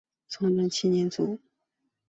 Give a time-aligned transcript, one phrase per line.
[0.29, 1.37] 崇祯七年卒。